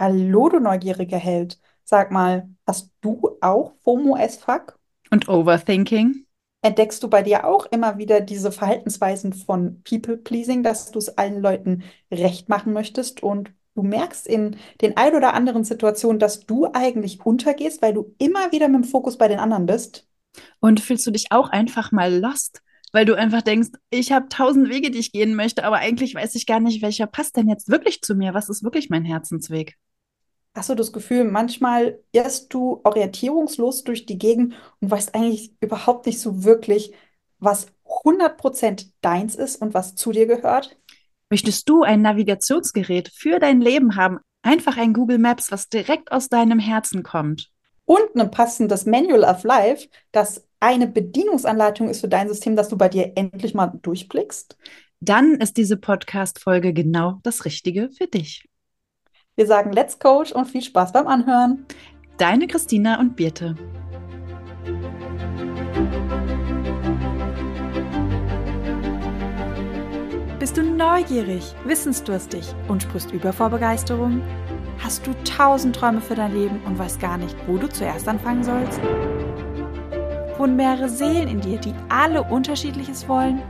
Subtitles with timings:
[0.00, 1.58] Hallo, du neugieriger Held.
[1.82, 4.78] Sag mal, hast du auch FOMO as fuck?
[5.10, 6.24] Und Overthinking?
[6.62, 11.42] Entdeckst du bei dir auch immer wieder diese Verhaltensweisen von People-Pleasing, dass du es allen
[11.42, 11.82] Leuten
[12.12, 17.26] recht machen möchtest und du merkst in den ein oder anderen Situationen, dass du eigentlich
[17.26, 20.06] untergehst, weil du immer wieder mit dem Fokus bei den anderen bist?
[20.60, 22.62] Und fühlst du dich auch einfach mal lost?
[22.92, 26.36] Weil du einfach denkst, ich habe tausend Wege, die ich gehen möchte, aber eigentlich weiß
[26.36, 28.32] ich gar nicht, welcher passt denn jetzt wirklich zu mir?
[28.32, 29.76] Was ist wirklich mein Herzensweg?
[30.58, 36.04] Hast du das Gefühl, manchmal irrst du orientierungslos durch die Gegend und weißt eigentlich überhaupt
[36.06, 36.92] nicht so wirklich,
[37.38, 37.68] was
[38.04, 40.76] 100% deins ist und was zu dir gehört?
[41.30, 44.18] Möchtest du ein Navigationsgerät für dein Leben haben?
[44.42, 47.52] Einfach ein Google Maps, was direkt aus deinem Herzen kommt.
[47.84, 52.76] Und ein passendes Manual of Life, das eine Bedienungsanleitung ist für dein System, dass du
[52.76, 54.58] bei dir endlich mal durchblickst?
[54.98, 58.47] Dann ist diese Podcast-Folge genau das Richtige für dich.
[59.38, 61.64] Wir sagen Let's Coach und viel Spaß beim Anhören.
[62.16, 63.54] Deine Christina und Birte.
[70.40, 74.22] Bist du neugierig, wissensdurstig und sprichst über vor Begeisterung?
[74.80, 78.42] Hast du tausend Träume für dein Leben und weißt gar nicht, wo du zuerst anfangen
[78.42, 78.80] sollst?
[80.36, 83.40] Wohnen mehrere Seelen in dir, die alle unterschiedliches wollen?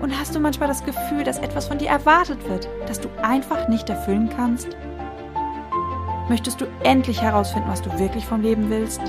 [0.00, 3.68] Und hast du manchmal das Gefühl, dass etwas von dir erwartet wird, das du einfach
[3.68, 4.74] nicht erfüllen kannst?
[6.28, 9.00] Möchtest du endlich herausfinden, was du wirklich vom Leben willst?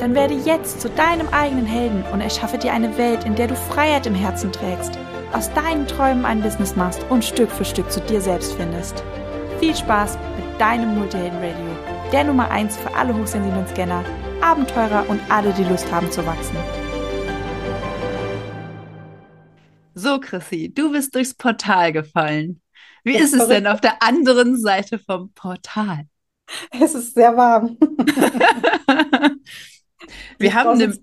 [0.00, 3.54] Dann werde jetzt zu deinem eigenen Helden und erschaffe dir eine Welt, in der du
[3.54, 4.98] Freiheit im Herzen trägst,
[5.32, 9.04] aus deinen Träumen ein Business machst und Stück für Stück zu dir selbst findest.
[9.60, 14.04] Viel Spaß mit deinem Multihelden-Radio, der Nummer 1 für alle hochsensiblen Scanner,
[14.40, 16.56] Abenteurer und alle, die Lust haben zu wachsen.
[19.94, 22.60] So, Chrissy, du bist durchs Portal gefallen.
[23.04, 26.06] Wie ist es denn auf der anderen Seite vom Portal?
[26.78, 27.78] Es ist sehr warm.
[30.38, 30.98] Wir haben eine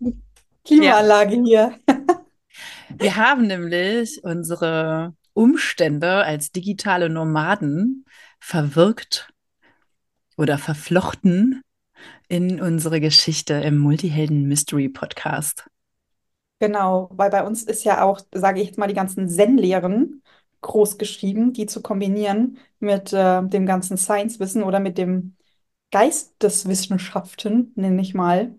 [0.66, 1.44] Klimaanlage ja.
[1.44, 1.80] hier.
[2.89, 8.05] Wir haben nämlich unsere Umstände als digitale Nomaden
[8.39, 9.30] verwirkt
[10.36, 11.61] oder verflochten
[12.27, 15.70] in unsere Geschichte im Multihelden Mystery Podcast.
[16.60, 20.23] Genau, weil bei uns ist ja auch, sage ich jetzt mal, die ganzen Zen-Lehren
[20.62, 25.36] groß geschrieben, die zu kombinieren mit äh, dem ganzen Science-Wissen oder mit dem
[25.92, 28.56] Geisteswissenschaften, nenne ich mal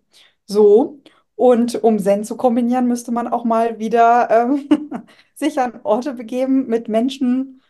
[0.46, 1.00] so.
[1.34, 4.68] Und um Zen zu kombinieren, müsste man auch mal wieder ähm,
[5.34, 7.62] sich an Orte begeben, mit Menschen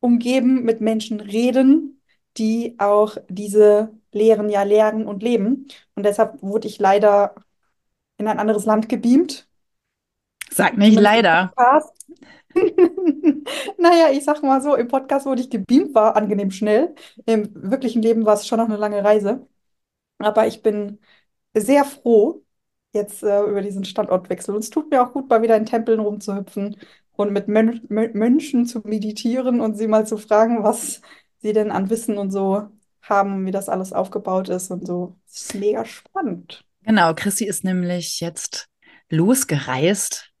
[0.00, 2.02] umgeben, mit Menschen reden,
[2.36, 5.66] die auch diese Lehren ja lehren und leben.
[5.94, 7.34] Und deshalb wurde ich leider
[8.18, 9.48] in ein anderes Land gebeamt.
[10.50, 11.52] Sag nicht leider.
[13.78, 16.94] Naja, ich sag mal so, im Podcast wurde ich gebeamt, war angenehm schnell.
[17.26, 19.46] Im wirklichen Leben war es schon noch eine lange Reise.
[20.18, 20.98] Aber ich bin
[21.54, 22.44] sehr froh
[22.92, 24.54] jetzt äh, über diesen Standortwechsel.
[24.54, 26.76] Und es tut mir auch gut, mal wieder in Tempeln rumzuhüpfen
[27.12, 31.00] und mit Mön Mönchen zu meditieren und sie mal zu fragen, was
[31.38, 32.68] sie denn an Wissen und so
[33.02, 35.16] haben, wie das alles aufgebaut ist und so.
[35.26, 36.64] Das ist mega spannend.
[36.82, 38.68] Genau, Chrissy ist nämlich jetzt
[39.08, 40.32] losgereist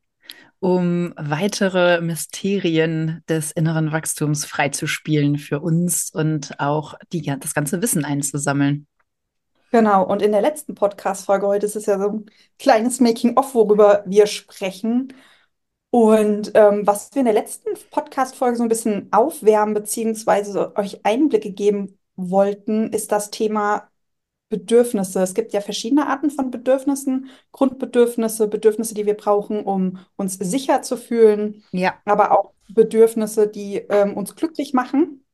[0.60, 8.04] um weitere Mysterien des inneren Wachstums freizuspielen für uns und auch die, das ganze Wissen
[8.04, 8.86] einzusammeln.
[9.72, 12.26] Genau, und in der letzten Podcast-Folge heute ist es ja so ein
[12.58, 15.12] kleines Making-of, worüber wir sprechen.
[15.90, 21.52] Und ähm, was wir in der letzten Podcast-Folge so ein bisschen aufwärmen, beziehungsweise euch Einblicke
[21.52, 23.88] geben wollten, ist das Thema
[24.48, 25.20] Bedürfnisse.
[25.22, 27.30] Es gibt ja verschiedene Arten von Bedürfnissen.
[27.52, 31.64] Grundbedürfnisse, Bedürfnisse, die wir brauchen, um uns sicher zu fühlen.
[31.72, 31.94] Ja.
[32.04, 35.24] Aber auch Bedürfnisse, die ähm, uns glücklich machen.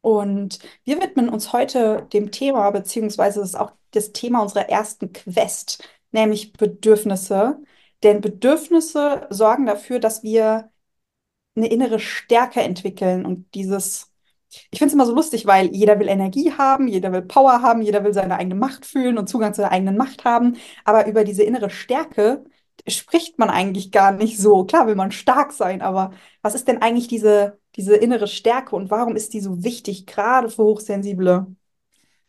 [0.00, 5.12] Und wir widmen uns heute dem Thema, beziehungsweise es ist auch das Thema unserer ersten
[5.12, 7.58] Quest, nämlich Bedürfnisse.
[8.02, 10.70] Denn Bedürfnisse sorgen dafür, dass wir
[11.56, 14.12] eine innere Stärke entwickeln und dieses
[14.70, 17.82] ich finde es immer so lustig, weil jeder will Energie haben, jeder will Power haben,
[17.82, 20.56] jeder will seine eigene Macht fühlen und Zugang zu der eigenen Macht haben.
[20.84, 22.44] Aber über diese innere Stärke
[22.86, 24.64] spricht man eigentlich gar nicht so.
[24.64, 26.12] Klar will man stark sein, aber
[26.42, 30.48] was ist denn eigentlich diese, diese innere Stärke und warum ist die so wichtig, gerade
[30.48, 31.46] für Hochsensible?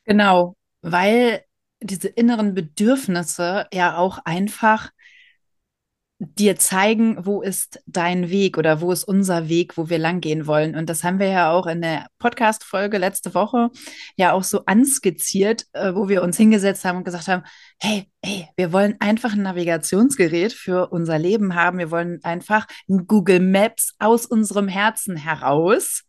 [0.05, 1.43] Genau, weil
[1.79, 4.91] diese inneren Bedürfnisse ja auch einfach
[6.19, 10.75] dir zeigen, wo ist dein Weg oder wo ist unser Weg, wo wir langgehen wollen.
[10.75, 13.69] Und das haben wir ja auch in der Podcast-Folge letzte Woche
[14.15, 17.43] ja auch so anskizziert, äh, wo wir uns hingesetzt haben und gesagt haben,
[17.79, 21.77] hey, hey, wir wollen einfach ein Navigationsgerät für unser Leben haben.
[21.77, 26.03] Wir wollen einfach ein Google Maps aus unserem Herzen heraus.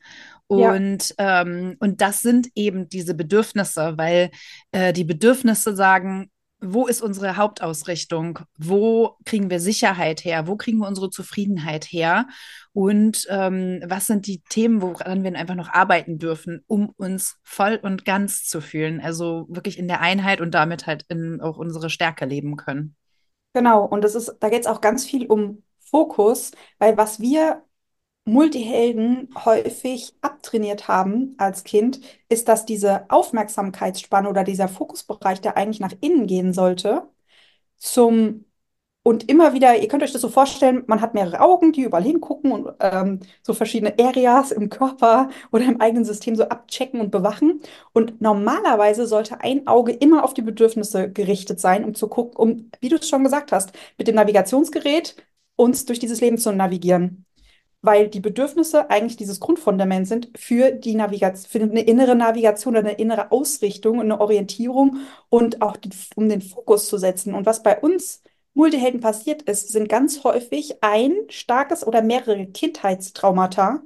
[0.47, 1.43] Und, ja.
[1.43, 4.31] ähm, und das sind eben diese Bedürfnisse, weil
[4.73, 8.41] äh, die Bedürfnisse sagen, wo ist unsere Hauptausrichtung?
[8.59, 10.47] Wo kriegen wir Sicherheit her?
[10.47, 12.27] Wo kriegen wir unsere Zufriedenheit her?
[12.73, 17.79] Und ähm, was sind die Themen, woran wir einfach noch arbeiten dürfen, um uns voll
[17.81, 19.01] und ganz zu fühlen?
[19.01, 22.97] Also wirklich in der Einheit und damit halt in auch unsere Stärke leben können.
[23.55, 27.63] Genau, und das ist, da geht es auch ganz viel um Fokus, weil was wir
[28.29, 35.81] Multihelden häufig abtrainiert haben als Kind, ist, dass diese Aufmerksamkeitsspanne oder dieser Fokusbereich, der eigentlich
[35.81, 37.09] nach innen gehen sollte,
[37.77, 38.45] zum
[39.05, 42.03] und immer wieder, ihr könnt euch das so vorstellen, man hat mehrere Augen, die überall
[42.05, 47.11] hingucken und ähm, so verschiedene Areas im Körper oder im eigenen System so abchecken und
[47.11, 47.63] bewachen.
[47.95, 52.71] Und normalerweise sollte ein Auge immer auf die Bedürfnisse gerichtet sein, um zu gucken, um,
[52.81, 55.17] wie du es schon gesagt hast, mit dem Navigationsgerät
[55.57, 57.25] uns durch dieses Leben zu navigieren
[57.83, 62.89] weil die Bedürfnisse eigentlich dieses Grundfundament sind für die Navigation, für eine innere Navigation oder
[62.89, 64.99] eine innere Ausrichtung und eine Orientierung
[65.29, 67.35] und auch die, um den Fokus zu setzen.
[67.35, 68.23] Und was bei uns
[68.55, 73.83] Multihelden passiert ist, sind ganz häufig ein starkes oder mehrere Kindheitstraumata,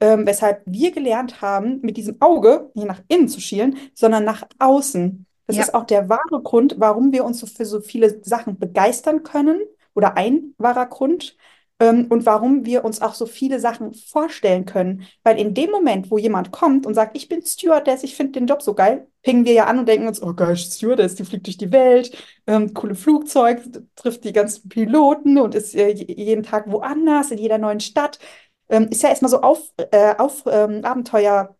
[0.00, 4.44] ähm, weshalb wir gelernt haben, mit diesem Auge nicht nach innen zu schielen, sondern nach
[4.60, 5.26] außen.
[5.46, 5.62] Das ja.
[5.62, 9.60] ist auch der wahre Grund, warum wir uns so für so viele Sachen begeistern können
[9.94, 11.36] oder ein wahrer Grund,
[11.78, 15.06] und warum wir uns auch so viele Sachen vorstellen können.
[15.24, 18.46] Weil in dem Moment, wo jemand kommt und sagt, ich bin Stewardess, ich finde den
[18.46, 21.46] Job so geil, pingen wir ja an und denken uns, oh geil, Stewardess, die fliegt
[21.46, 22.16] durch die Welt,
[22.46, 23.62] ähm, coole Flugzeug,
[23.96, 28.18] trifft die ganzen Piloten und ist äh, jeden Tag woanders, in jeder neuen Stadt.
[28.68, 31.56] Ähm, ist ja erstmal so auf, äh, auf ähm, Abenteuer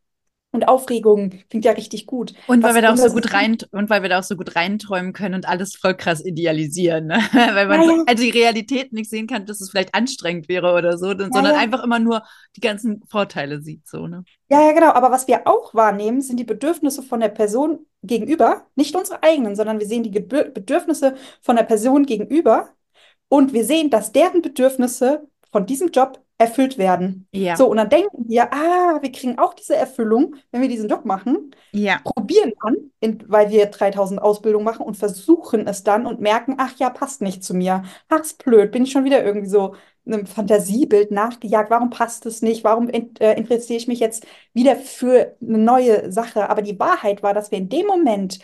[0.55, 2.33] und Aufregung klingt ja richtig gut.
[2.47, 4.55] Und weil wir da auch so gut rein und weil wir da auch so gut
[4.55, 7.19] reinträumen können und alles voll krass idealisieren, ne?
[7.33, 10.97] weil man ja, also die Realität nicht sehen kann, dass es vielleicht anstrengend wäre oder
[10.97, 12.23] so, ja, sondern einfach immer nur
[12.57, 14.25] die ganzen Vorteile sieht so, ne?
[14.49, 14.93] Ja, ja, genau.
[14.93, 19.57] Aber was wir auch wahrnehmen, sind die Bedürfnisse von der Person gegenüber, nicht unsere eigenen,
[19.57, 22.69] sondern wir sehen die Gebür Bedürfnisse von der Person gegenüber
[23.29, 27.29] und wir sehen, dass deren Bedürfnisse von diesem Job erfüllt werden.
[27.33, 27.57] Ja.
[27.57, 31.05] So, und dann denken wir, ah, wir kriegen auch diese Erfüllung, wenn wir diesen Job
[31.05, 31.55] machen.
[31.73, 32.01] Ja.
[32.03, 36.77] Probieren dann, in, weil wir 3000 Ausbildungen machen und versuchen es dann und merken, ach
[36.79, 37.85] ja, passt nicht zu mir.
[38.09, 41.71] Ach, ist blöd, bin ich schon wieder irgendwie so einem Fantasiebild nachgejagt.
[41.71, 42.65] Warum passt es nicht?
[42.65, 46.51] Warum in, äh, interessiere ich mich jetzt wieder für eine neue Sache?
[46.51, 48.39] Aber die Wahrheit war, dass wir in dem Moment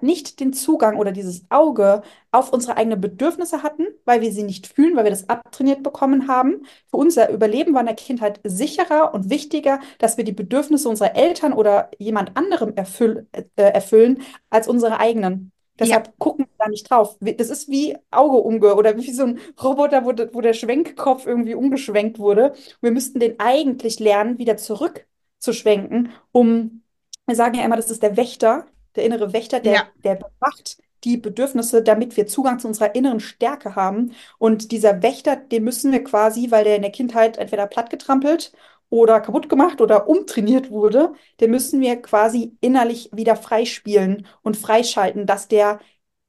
[0.00, 4.66] nicht den Zugang oder dieses Auge auf unsere eigenen Bedürfnisse hatten, weil wir sie nicht
[4.66, 6.66] fühlen, weil wir das abtrainiert bekommen haben.
[6.90, 11.16] Für unser Überleben war in der Kindheit sicherer und wichtiger, dass wir die Bedürfnisse unserer
[11.16, 15.52] Eltern oder jemand anderem erfüll, äh, erfüllen, als unsere eigenen.
[15.78, 16.12] Deshalb ja.
[16.18, 17.16] gucken wir da nicht drauf.
[17.20, 21.54] Das ist wie Auge umge oder wie so ein Roboter, wo, wo der Schwenkkopf irgendwie
[21.54, 22.54] umgeschwenkt wurde.
[22.80, 26.82] Wir müssten den eigentlich lernen, wieder zurückzuschwenken, um,
[27.26, 28.66] wir sagen ja immer, das ist der Wächter,
[28.96, 29.88] der innere Wächter, der, ja.
[30.04, 34.12] der bewacht die Bedürfnisse, damit wir Zugang zu unserer inneren Stärke haben.
[34.38, 38.52] Und dieser Wächter, den müssen wir quasi, weil der in der Kindheit entweder plattgetrampelt
[38.92, 45.26] oder kaputt gemacht oder umtrainiert wurde, den müssen wir quasi innerlich wieder freispielen und freischalten,
[45.26, 45.80] dass der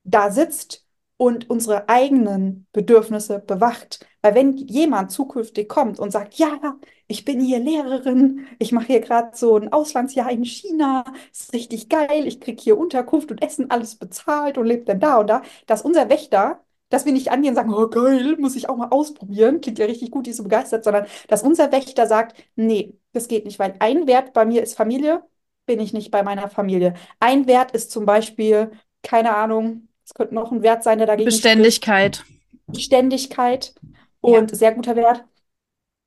[0.05, 0.85] da sitzt
[1.17, 4.07] und unsere eigenen Bedürfnisse bewacht.
[4.21, 6.77] Weil wenn jemand zukünftig kommt und sagt, ja,
[7.07, 11.89] ich bin hier Lehrerin, ich mache hier gerade so ein Auslandsjahr in China, ist richtig
[11.89, 15.41] geil, ich kriege hier Unterkunft und Essen, alles bezahlt und lebe dann da und da,
[15.67, 18.89] dass unser Wächter dass wir nicht angehen und sagen, oh geil, muss ich auch mal
[18.89, 22.99] ausprobieren, klingt ja richtig gut, die ist so begeistert, sondern dass unser Wächter sagt, nee,
[23.13, 25.23] das geht nicht, weil ein Wert bei mir ist Familie,
[25.65, 26.93] bin ich nicht bei meiner Familie.
[27.19, 28.69] Ein Wert ist zum Beispiel,
[29.01, 32.17] keine Ahnung, es könnte noch ein Wert sein, der dagegen Beständigkeit.
[32.17, 32.67] Spricht.
[32.67, 33.73] Beständigkeit
[34.21, 34.55] und ja.
[34.55, 35.25] sehr guter Wert.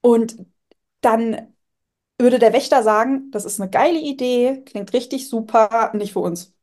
[0.03, 0.37] Und
[1.01, 1.53] dann
[2.17, 6.55] würde der Wächter sagen, das ist eine geile Idee, klingt richtig super, nicht für uns.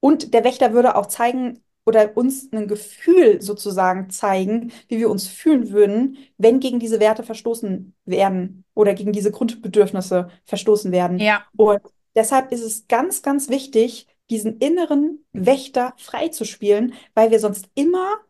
[0.00, 5.26] Und der Wächter würde auch zeigen, oder uns ein Gefühl sozusagen zeigen, wie wir uns
[5.28, 11.18] fühlen würden, wenn gegen diese Werte verstoßen werden oder gegen diese Grundbedürfnisse verstoßen werden.
[11.18, 11.44] Ja.
[11.56, 11.80] Und
[12.14, 18.20] deshalb ist es ganz, ganz wichtig, diesen inneren Wächter freizuspielen, weil wir sonst immer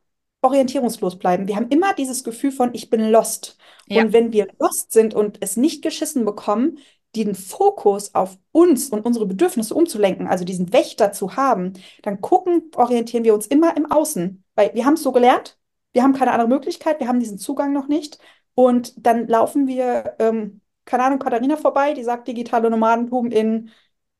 [0.43, 1.49] orientierungslos bleiben.
[1.49, 3.57] Wir haben immer dieses Gefühl von, ich bin lost.
[3.87, 4.03] Ja.
[4.03, 6.79] Und wenn wir lost sind und es nicht geschissen bekommen,
[7.17, 12.71] den Fokus auf uns und unsere Bedürfnisse umzulenken, also diesen Wächter zu haben, dann gucken,
[12.77, 14.45] orientieren wir uns immer im Außen.
[14.55, 15.59] Weil wir haben es so gelernt,
[15.93, 18.19] wir haben keine andere Möglichkeit, wir haben diesen Zugang noch nicht.
[18.55, 23.71] Und dann laufen wir, ähm, keine Ahnung, Katharina vorbei, die sagt digitale Nomadentum in,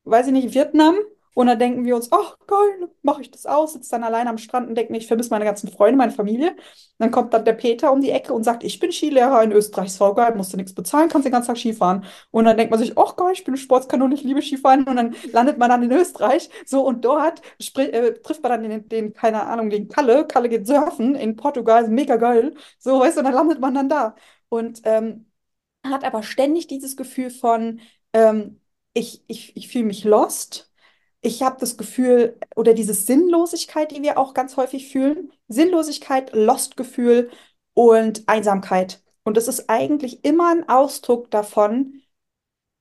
[0.03, 0.95] weiß ich nicht, Vietnam.
[1.35, 4.37] Und dann denken wir uns, ach geil, mache ich das aus, sitze dann allein am
[4.37, 6.55] Strand und denke ich vermisse meine ganzen Freunde, meine Familie.
[6.97, 9.87] Dann kommt dann der Peter um die Ecke und sagt, ich bin Skilehrer in Österreich,
[9.87, 12.05] ist geil, musst du nichts bezahlen, kannst den ganzen Tag Skifahren.
[12.31, 14.85] Und dann denkt man sich, ach geil, ich bin Sportskanone, ich liebe Skifahren.
[14.85, 16.49] Und dann landet man dann in Österreich.
[16.65, 17.41] So, und dort
[17.75, 20.25] äh, trifft man dann den, den, keine Ahnung, den Kalle.
[20.27, 22.53] Kalle geht surfen in Portugal, mega geil.
[22.79, 24.15] So, weißt du, und dann landet man dann da.
[24.49, 25.25] Und ähm,
[25.83, 27.81] hat aber ständig dieses Gefühl von,
[28.13, 28.61] ähm,
[28.93, 30.71] ich, ich, ich fühle mich lost
[31.25, 37.31] ich habe das Gefühl, oder diese Sinnlosigkeit, die wir auch ganz häufig fühlen, Sinnlosigkeit, Lostgefühl
[37.73, 39.01] und Einsamkeit.
[39.23, 42.01] Und das ist eigentlich immer ein Ausdruck davon,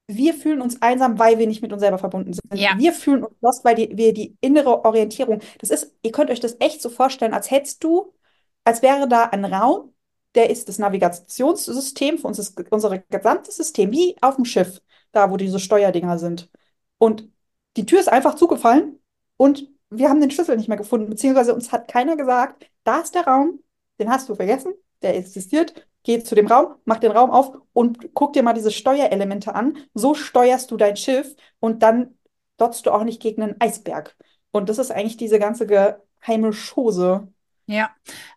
[0.07, 2.61] wir fühlen uns einsam, weil wir nicht mit uns selber verbunden sind.
[2.61, 2.77] Ja.
[2.77, 6.41] Wir fühlen uns lost, weil die, wir die innere Orientierung, das ist, ihr könnt euch
[6.41, 8.13] das echt so vorstellen, als hättest du,
[8.65, 9.95] als wäre da ein Raum,
[10.35, 14.83] der ist das Navigationssystem für uns, unser gesamtes System, wie auf dem Schiff,
[15.13, 16.51] da wo diese Steuerdinger sind.
[16.99, 17.31] Und
[17.77, 19.01] die Tür ist einfach zugefallen
[19.37, 23.15] und wir haben den Schlüssel nicht mehr gefunden, beziehungsweise uns hat keiner gesagt, da ist
[23.15, 23.61] der Raum,
[23.99, 25.87] den hast du vergessen, der existiert.
[26.03, 29.79] Geh zu dem Raum, mach den Raum auf und guck dir mal diese Steuerelemente an.
[29.95, 32.19] So steuerst du dein Schiff und dann
[32.59, 34.15] dotzt du auch nicht gegen einen Eisberg.
[34.51, 37.29] Und das ist eigentlich diese ganze geheime Chose.
[37.67, 37.91] Ja,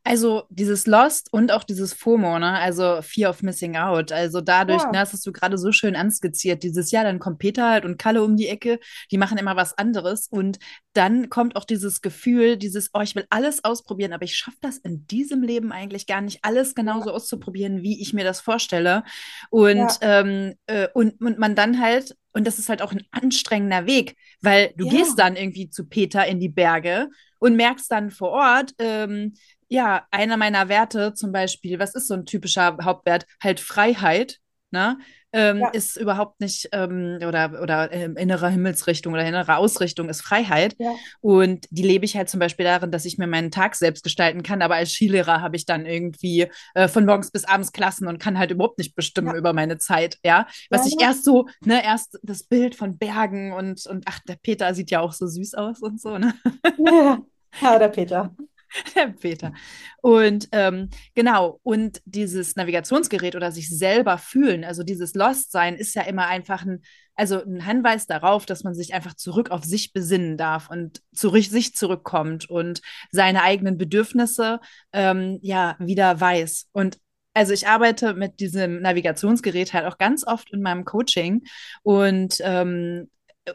[0.06, 2.54] also dieses Lost und auch dieses FOMO, ne?
[2.60, 4.14] Also Fear of Missing Out.
[4.14, 4.92] Also dadurch, Ja.
[4.92, 7.98] ne, das hast du gerade so schön anskizziert, dieses Jahr, dann kommt Peter halt und
[7.98, 8.80] Kalle um die Ecke,
[9.12, 10.60] die machen immer was anderes und
[10.94, 14.78] dann kommt auch dieses Gefühl, dieses, oh, ich will alles ausprobieren, aber ich schaffe das
[14.78, 19.04] in diesem Leben eigentlich gar nicht, alles genauso auszuprobieren, wie ich mir das vorstelle.
[19.50, 23.86] Und, ähm, äh, und, und man dann halt, und das ist halt auch ein anstrengender
[23.88, 24.92] Weg, weil du Ja.
[24.94, 29.34] gehst dann irgendwie zu Peter in die Berge und merkst dann vor Ort, ähm,
[29.70, 33.26] ja, einer meiner Werte zum Beispiel, was ist so ein typischer Hauptwert?
[33.42, 34.40] Halt Freiheit,
[34.72, 34.98] ne?
[35.34, 35.70] Ähm, Ja.
[35.70, 40.74] ist überhaupt nicht, ähm, oder, oder ähm, innere Himmelsrichtung oder innere Ausrichtung ist Freiheit.
[40.80, 40.94] Ja.
[41.20, 44.42] Und die lebe ich halt zum Beispiel darin, dass ich mir meinen Tag selbst gestalten
[44.42, 44.62] kann.
[44.62, 48.40] Aber als Skilehrer habe ich dann irgendwie äh, von morgens bis abends Klassen und kann
[48.40, 49.36] halt überhaupt nicht bestimmen Ja.
[49.36, 50.48] über meine Zeit, ja.
[50.70, 54.74] Was ich erst so, ne, erst das Bild von Bergen und, und ach, der Peter
[54.74, 56.34] sieht ja auch so süß aus und so, ne?
[56.78, 57.20] Ja,
[57.62, 58.34] ja der Peter.
[58.96, 59.54] Der Peter.
[60.02, 66.04] Und ähm, genau, und dieses Navigationsgerät oder sich selber fühlen, also dieses Lost-Sein ist ja
[66.04, 66.82] immer einfach ein,
[67.16, 71.30] also ein Hinweis darauf, dass man sich einfach zurück auf sich besinnen darf und zu
[71.30, 72.82] sich zurückkommt und
[73.12, 74.60] seine eigenen Bedürfnisse
[74.94, 76.68] ähm, ja wieder weiß.
[76.74, 77.00] Und
[77.34, 81.44] also ich arbeite mit diesem Navigationsgerät halt auch ganz oft in meinem Coaching
[81.84, 83.10] und, ähm,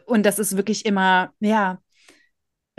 [0.05, 1.79] und das ist wirklich immer, ja,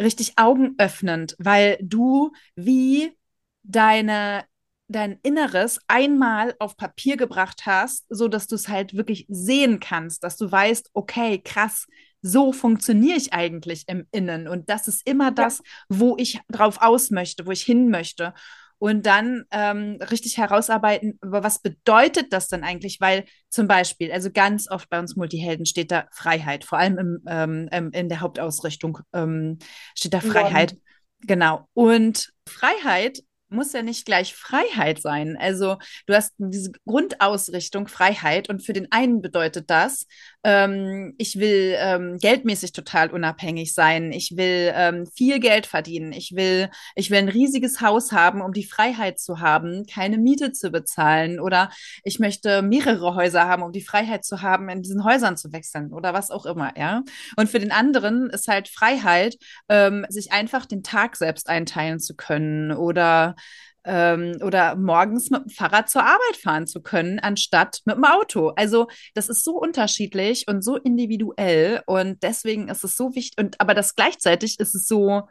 [0.01, 3.17] richtig augenöffnend, weil du wie
[3.63, 4.45] deine
[4.87, 10.23] dein Inneres einmal auf Papier gebracht hast, so dass du es halt wirklich sehen kannst,
[10.25, 11.87] dass du weißt, okay, krass,
[12.21, 14.47] so funktioniere ich eigentlich im Innen.
[14.47, 18.35] Und das ist immer das, wo ich drauf aus möchte, wo ich hin möchte
[18.79, 23.01] und dann ähm, richtig herausarbeiten, aber was bedeutet das denn eigentlich?
[23.01, 27.23] Weil zum Beispiel, also ganz oft bei uns Multihelden steht da Freiheit, vor allem im,
[27.27, 29.59] ähm, in der Hauptausrichtung ähm,
[29.95, 30.73] steht da Freiheit.
[30.73, 30.79] Ja.
[31.27, 31.69] Genau.
[31.73, 33.21] Und Freiheit
[33.55, 35.37] muss ja nicht gleich Freiheit sein.
[35.39, 40.07] Also du hast diese Grundausrichtung Freiheit und für den einen bedeutet das,
[40.45, 46.35] ähm, ich will ähm, geldmäßig total unabhängig sein, ich will ähm, viel Geld verdienen, ich
[46.37, 50.71] will, ich will ein riesiges Haus haben, um die Freiheit zu haben, keine Miete zu
[50.71, 51.71] bezahlen oder
[52.03, 55.93] ich möchte mehrere Häuser haben, um die Freiheit zu haben, in diesen Häusern zu wechseln
[55.93, 57.03] oder was auch immer, ja.
[57.37, 59.37] Und für den anderen ist halt Freiheit,
[59.69, 63.37] ähm, sich einfach den Tag selbst einteilen zu können oder
[63.85, 68.49] ähm, oder morgens mit dem Fahrrad zur Arbeit fahren zu können, anstatt mit dem Auto.
[68.57, 73.39] Also das ist so unterschiedlich und so individuell und deswegen ist es so wichtig.
[73.39, 75.23] Und aber das gleichzeitig ist es so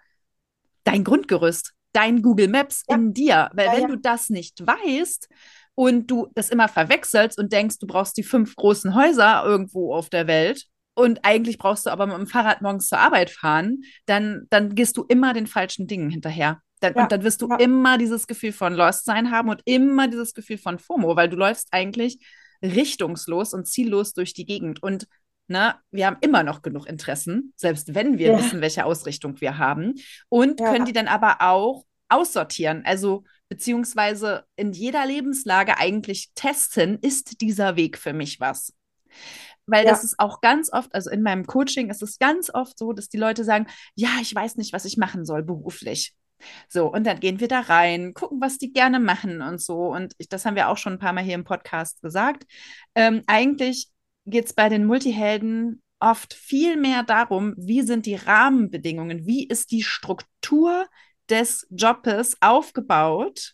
[0.84, 2.96] dein Grundgerüst, dein Google Maps Ja.
[2.96, 3.50] in dir.
[3.54, 3.88] Weil Ja, wenn ja.
[3.88, 5.30] du das nicht weißt
[5.76, 10.10] und du das immer verwechselst und denkst, du brauchst die fünf großen Häuser irgendwo auf
[10.10, 10.66] der Welt
[10.96, 14.98] und eigentlich brauchst du aber mit dem Fahrrad morgens zur Arbeit fahren, dann, dann gehst
[14.98, 16.62] du immer den falschen Dingen hinterher.
[16.84, 17.56] Dann, Ja, und dann wirst du ja.
[17.58, 21.36] immer dieses Gefühl von Lost sein haben und immer dieses Gefühl von FOMO, weil du
[21.38, 22.20] läufst eigentlich
[22.62, 24.84] richtungslos und ziellos durch die Gegend.
[24.84, 25.08] Und
[25.48, 28.38] ne, wir haben immer noch genug Interessen, selbst wenn wir Ja.
[28.38, 29.96] wissen, welche Ausrichtung wir haben.
[30.30, 32.84] Und können die dann aber auch aussortieren.
[32.86, 38.74] Also beziehungsweise in jeder Lebenslage eigentlich testen, ist dieser Weg für mich was?
[39.66, 39.92] Weil Ja.
[39.92, 43.10] das ist auch ganz oft, also in meinem Coaching ist es ganz oft so, dass
[43.10, 46.14] die Leute sagen, ja, ich weiß nicht, was ich machen soll beruflich.
[46.68, 49.88] So, und dann gehen wir da rein, gucken, was die gerne machen und so.
[49.88, 52.46] Und ich, das haben wir auch schon ein paar Mal hier im Podcast gesagt.
[52.96, 53.90] Ähm, eigentlich
[54.26, 59.72] geht es bei den Multihelden oft viel mehr darum, wie sind die Rahmenbedingungen, wie ist
[59.72, 60.86] die Struktur
[61.30, 63.54] des Jobs aufgebaut,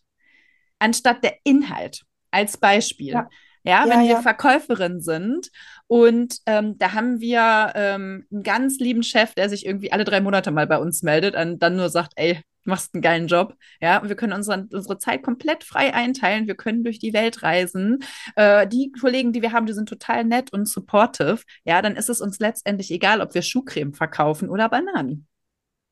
[0.80, 2.04] anstatt der Inhalt.
[2.32, 3.14] Als Beispiel.
[3.14, 3.30] Ja.
[3.64, 5.50] Ja, ja, wenn wir Verkäuferin sind
[5.88, 10.22] und ähm, da haben wir ähm, einen ganz lieben Chef, der sich irgendwie alle drei
[10.22, 13.56] Monate mal bei uns meldet und dann nur sagt, ey, du machst einen geilen Job.
[13.82, 16.48] Ja, und wir können unsere, unsere Zeit komplett frei einteilen.
[16.48, 18.00] Wir können durch die Welt reisen.
[18.36, 21.42] Äh, die Kollegen, die wir haben, die sind total nett und supportive.
[21.64, 25.28] Ja, dann ist es uns letztendlich egal, ob wir Schuhcreme verkaufen oder Bananen.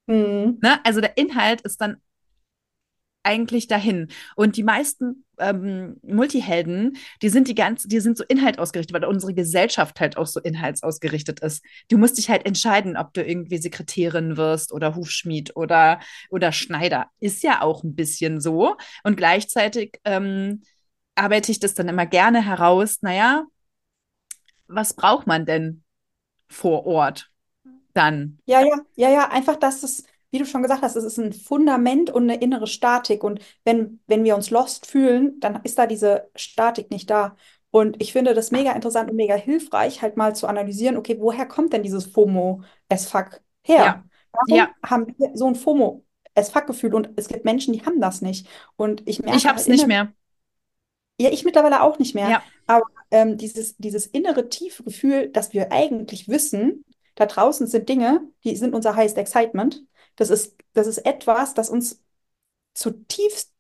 [0.08, 0.60] Mhm.
[0.62, 0.80] Ne?
[0.84, 1.98] Also der Inhalt ist dann
[3.28, 4.08] eigentlich dahin.
[4.36, 9.34] Und die meisten ähm, Multihelden, die sind die ganz, die sind so inhaltsausgerichtet, weil unsere
[9.34, 11.64] Gesellschaft halt auch so inhaltsausgerichtet ist.
[11.90, 17.08] Du musst dich halt entscheiden, ob du irgendwie Sekretärin wirst oder Hufschmied oder, oder Schneider.
[17.20, 18.78] Ist ja auch ein bisschen so.
[19.04, 20.62] Und gleichzeitig ähm,
[21.16, 23.44] arbeite ich das dann immer gerne heraus, naja,
[24.68, 25.84] was braucht man denn
[26.48, 27.30] vor Ort
[27.94, 28.40] dann?
[28.46, 31.32] Ja, ja, ja, ja, einfach, dass es wie du schon gesagt hast, es ist ein
[31.32, 33.24] Fundament und eine innere Statik.
[33.24, 37.36] Und wenn, wenn wir uns lost fühlen, dann ist da diese Statik nicht da.
[37.72, 41.46] Und ich finde das mega interessant und mega hilfreich, halt mal zu analysieren, okay, woher
[41.46, 43.78] kommt denn dieses FOMO as fuck her?
[43.78, 44.04] Ja.
[44.32, 44.70] Warum ja.
[44.86, 46.04] haben wir so ein FOMO
[46.36, 46.94] as fuck Gefühl?
[46.94, 48.48] Und es gibt Menschen, die haben das nicht.
[48.76, 50.12] Und ich merke, ich habe es nicht mehr.
[51.20, 52.30] Ja, ich mittlerweile auch nicht mehr.
[52.30, 52.44] Ja.
[52.68, 58.22] Aber ähm, dieses, dieses innere tiefe Gefühl, dass wir eigentlich wissen, da draußen sind Dinge,
[58.44, 59.84] die sind unser highest excitement.
[60.18, 62.04] Das ist, das ist etwas, das uns
[62.74, 63.54] zutiefst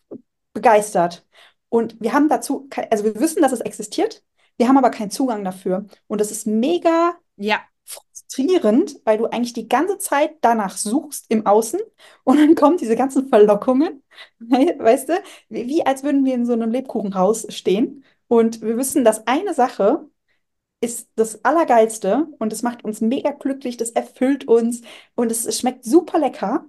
[0.54, 1.26] begeistert.
[1.70, 4.24] Und wir haben dazu, also wir wissen, dass es existiert,
[4.58, 5.86] wir haben aber keinen Zugang dafür.
[6.08, 7.60] Und das ist mega ja.
[7.86, 11.80] frustrierend, weil du eigentlich die ganze Zeit danach suchst im Außen
[12.24, 14.04] und dann kommen diese ganzen Verlockungen,
[14.40, 19.04] weißt du, wie, wie als würden wir in so einem Lebkuchenhaus stehen und wir wissen,
[19.04, 20.08] dass eine Sache
[20.80, 24.82] ist das Allergeilste und es macht uns mega glücklich, das erfüllt uns
[25.16, 26.66] und es, es schmeckt super lecker.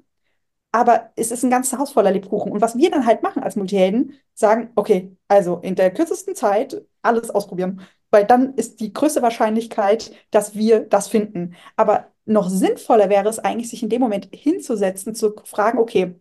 [0.72, 2.52] Aber es ist ein ganzes Haus voller Lebkuchen.
[2.52, 6.84] Und was wir dann halt machen als Multihelden, sagen, okay, also in der kürzesten Zeit
[7.02, 7.80] alles ausprobieren.
[8.10, 11.54] Weil dann ist die größte Wahrscheinlichkeit, dass wir das finden.
[11.76, 16.20] Aber noch sinnvoller wäre es eigentlich, sich in dem Moment hinzusetzen, zu fragen, okay,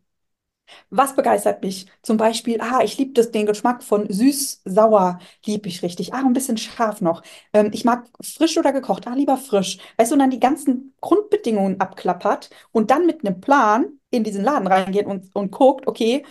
[0.90, 1.88] was begeistert mich?
[2.02, 6.14] Zum Beispiel, ah, ich liebe den Geschmack von süß-sauer, liebe ich richtig.
[6.14, 7.24] Ah, ein bisschen scharf noch.
[7.54, 9.78] Ähm, ich mag frisch oder gekocht, ah, lieber frisch.
[9.98, 14.44] Weißt du, und dann die ganzen Grundbedingungen abklappert und dann mit einem Plan in diesen
[14.44, 16.24] Laden reingeht und, und guckt, okay,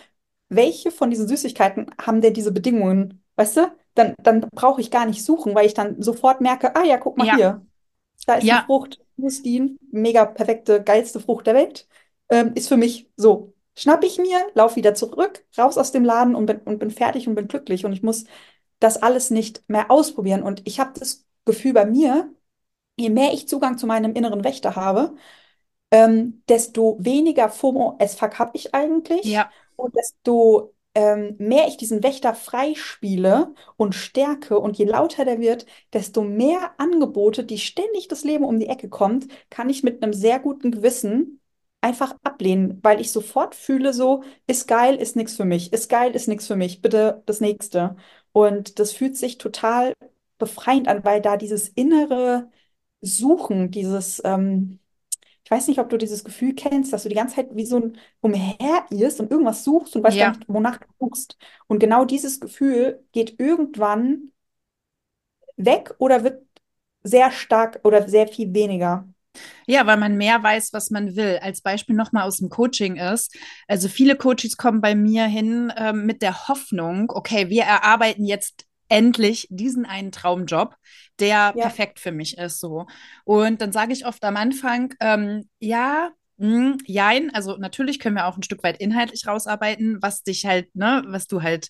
[0.48, 3.22] welche von diesen Süßigkeiten haben denn diese Bedingungen?
[3.36, 3.72] Weißt du?
[3.94, 7.16] Dann, dann brauche ich gar nicht suchen, weil ich dann sofort merke, ah ja, guck
[7.16, 7.36] mal ja.
[7.36, 7.66] hier.
[8.26, 8.60] Da ist ja.
[8.60, 11.86] die Frucht, Mustin, mega perfekte, geilste Frucht der Welt.
[12.28, 16.34] Ähm, ist für mich so schnapp ich mir, lauf wieder zurück, raus aus dem Laden
[16.34, 17.84] und bin, und bin fertig und bin glücklich.
[17.84, 18.24] Und ich muss
[18.80, 20.42] das alles nicht mehr ausprobieren.
[20.42, 22.32] Und ich habe das Gefühl bei mir,
[22.96, 25.14] je mehr ich Zugang zu meinem inneren Wächter habe,
[25.90, 29.24] ähm, desto weniger FOMO as fuck habe ich eigentlich.
[29.24, 29.50] Ja.
[29.76, 35.66] Und desto ähm, mehr ich diesen Wächter freispiele und stärke und je lauter der wird,
[35.92, 40.14] desto mehr Angebote, die ständig das Leben um die Ecke kommt, kann ich mit einem
[40.14, 41.40] sehr guten Gewissen
[41.86, 46.12] einfach ablehnen, weil ich sofort fühle, so, ist geil, ist nichts für mich, ist geil,
[46.14, 47.96] ist nichts für mich, bitte das nächste.
[48.32, 49.94] Und das fühlt sich total
[50.38, 52.50] befreiend an, weil da dieses innere
[53.00, 54.80] Suchen, dieses, ähm,
[55.44, 57.76] ich weiß nicht, ob du dieses Gefühl kennst, dass du die ganze Zeit wie so
[57.78, 60.26] ein umherirrst und irgendwas suchst und weißt Ja.
[60.26, 61.38] gar nicht, wonach du suchst.
[61.68, 64.32] Und genau dieses Gefühl geht irgendwann
[65.56, 66.46] weg oder wird
[67.02, 69.08] sehr stark oder sehr viel weniger.
[69.66, 71.38] Ja, weil man mehr weiß, was man will.
[71.42, 73.34] Als Beispiel nochmal aus dem Coaching ist,
[73.68, 78.64] also viele Coaches kommen bei mir hin ähm, mit der Hoffnung, okay, wir erarbeiten jetzt
[78.88, 80.76] endlich diesen einen Traumjob,
[81.18, 81.60] der Ja.
[81.60, 82.86] perfekt für mich ist, so.
[83.24, 88.26] Und dann sage ich oft am Anfang, ähm, ja, mh, jein, also natürlich können wir
[88.26, 91.68] auch ein Stück weit inhaltlich rausarbeiten, was dich halt, ne, was du halt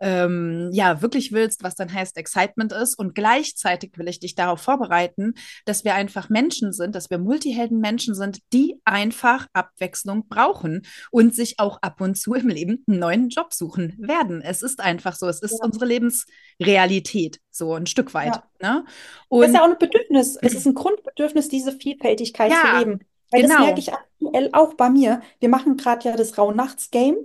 [0.00, 2.98] ähm, ja wirklich willst, was dann heißt Excitement ist.
[2.98, 8.14] Und gleichzeitig will ich dich darauf vorbereiten, dass wir einfach Menschen sind, dass wir Multihelden-Menschen
[8.14, 13.28] sind, die einfach Abwechslung brauchen und sich auch ab und zu im Leben einen neuen
[13.28, 14.42] Job suchen werden.
[14.42, 15.64] Es ist einfach so, es ist Ja.
[15.64, 18.40] unsere Lebensrealität, so ein Stück weit.
[18.60, 18.74] Ja.
[18.74, 18.84] Ne?
[18.84, 20.36] Das ist Und ja auch ein Bedürfnis.
[20.36, 23.00] Es ist ein Grundbedürfnis, diese Vielfältigkeit zu ja, leben.
[23.30, 23.64] Weil das genau.
[23.64, 25.20] merke ich aktuell auch bei mir.
[25.40, 27.16] Wir machen gerade ja das Rauhnachts-Game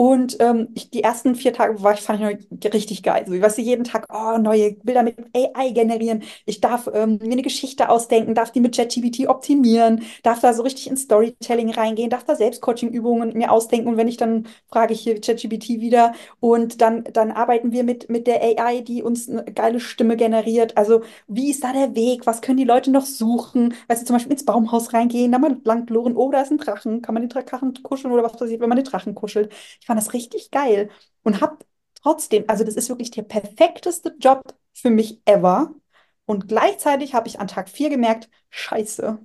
[0.00, 2.24] Und ähm, ich, die ersten vier Tage war ich, fand ich
[2.62, 3.24] noch richtig geil.
[3.26, 6.22] So, weißt du, jeden Tag, oh, neue Bilder mit AI generieren.
[6.46, 10.62] Ich darf ähm, mir eine Geschichte ausdenken, darf die mit ChatGPT optimieren, darf da so
[10.62, 13.88] richtig in Storytelling reingehen, darf da Selbstcoaching-Übungen mir ausdenken.
[13.88, 18.08] Und wenn ich dann frage ich hier ChatGPT wieder und dann, dann arbeiten wir mit,
[18.08, 20.76] mit der AI, die uns eine geile Stimme generiert.
[20.76, 22.24] Also, wie ist da der Weg?
[22.24, 23.74] Was können die Leute noch suchen?
[23.88, 26.58] Weißt du, zum Beispiel ins Baumhaus reingehen, da mal lang loren, oh, da ist ein
[26.58, 27.02] Drachen.
[27.02, 29.52] Kann man den Drachen kuscheln oder was passiert, wenn man den Drachen kuschelt?
[29.80, 30.90] Ich fand das richtig geil
[31.22, 31.58] und habe
[32.02, 35.74] trotzdem, also das ist wirklich der perfekteste Job für mich ever.
[36.26, 39.18] Und gleichzeitig habe ich an Tag 4 gemerkt, scheiße,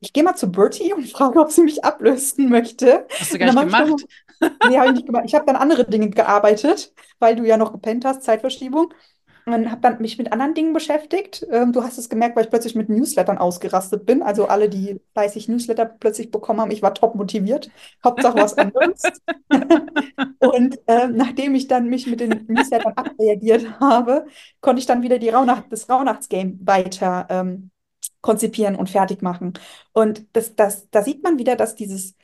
[0.00, 3.06] ich gehe mal zu Bertie und frage, ob sie mich ablösen möchte.
[3.18, 4.04] Hast du gar nicht gemacht?
[4.68, 5.24] Nee, habe ich nicht gemacht.
[5.26, 8.92] Ich habe dann andere Dinge gearbeitet, weil du ja noch gepennt hast, Zeitverschiebung.
[9.52, 11.46] Und habe dann mich mit anderen Dingen beschäftigt.
[11.50, 14.22] Ähm, du hast es gemerkt, weil ich plötzlich mit Newslettern ausgerastet bin.
[14.22, 17.70] Also alle, die fleißig Newsletter plötzlich bekommen haben, ich war top motiviert.
[18.04, 19.02] Hauptsache was anderes.
[20.38, 24.26] und äh, nachdem ich dann mich mit den Newslettern abreagiert habe,
[24.60, 27.70] konnte ich dann wieder die Rauhnacht, das Rauhnachtsgame weiter ähm,
[28.20, 29.54] konzipieren und fertig machen.
[29.92, 32.14] Und das, das, da sieht man wieder, dass dieses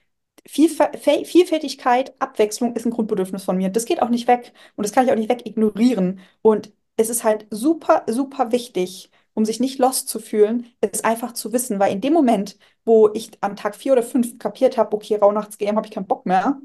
[0.46, 3.68] Vielfältigkeit, Abwechslung ist ein Grundbedürfnis von mir.
[3.70, 6.20] Das geht auch nicht weg und das kann ich auch nicht weg ignorieren.
[6.42, 11.32] Und es ist halt super, super wichtig, um sich nicht lost zu fühlen, es einfach
[11.32, 14.94] zu wissen, weil in dem Moment, wo ich am Tag vier oder fünf kapiert habe,
[14.96, 16.60] okay, Rauhnachts-GM habe ich keinen Bock mehr,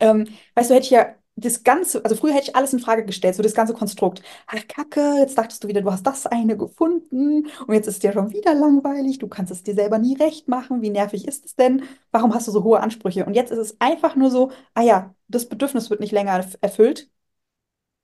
[0.00, 3.04] ähm, weißt du, hätte ich ja das Ganze, also früher hätte ich alles in Frage
[3.04, 4.22] gestellt, so das ganze Konstrukt.
[4.48, 8.00] Ach, Kacke, jetzt dachtest du wieder, du hast das eine gefunden und jetzt ist es
[8.00, 11.44] dir schon wieder langweilig, du kannst es dir selber nie recht machen, wie nervig ist
[11.46, 11.84] es denn?
[12.10, 13.24] Warum hast du so hohe Ansprüche?
[13.24, 17.08] Und jetzt ist es einfach nur so, ah ja, das Bedürfnis wird nicht länger erfüllt,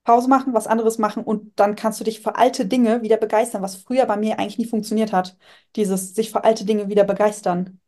[0.05, 3.63] Pause machen, was anderes machen und dann kannst du dich für alte Dinge wieder begeistern,
[3.63, 5.37] was früher bei mir eigentlich nie funktioniert hat.
[5.77, 7.81] Dieses sich für alte Dinge wieder begeistern.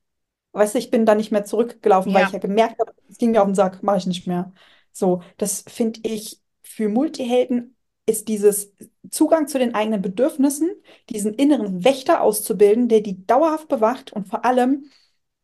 [0.53, 3.17] Weißt du, ich bin da nicht mehr zurückgelaufen, weil Ja, ich ja gemerkt habe, es
[3.17, 4.53] ging mir auf den Sack, mache ich nicht mehr.
[4.91, 7.75] So, das finde ich für Multihelden
[8.07, 8.73] ist dieses
[9.11, 10.71] Zugang zu den eigenen Bedürfnissen,
[11.09, 14.85] diesen inneren Wächter auszubilden, der die dauerhaft bewacht und vor allem,